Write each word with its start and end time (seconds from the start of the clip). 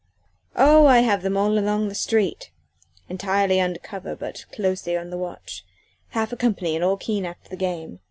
"Oh! 0.55 0.87
I 0.87 1.01
have 1.01 1.21
them 1.21 1.37
all 1.37 1.59
along 1.59 1.87
the 1.87 1.93
street 1.93 2.49
entirely 3.07 3.61
under 3.61 3.77
cover 3.77 4.15
but 4.15 4.45
closely 4.51 4.97
on 4.97 5.11
the 5.11 5.15
watch 5.17 5.63
half 6.07 6.33
a 6.33 6.35
company 6.35 6.75
and 6.75 6.83
all 6.83 6.97
keen 6.97 7.23
after 7.23 7.49
the 7.51 7.55
game. 7.55 7.99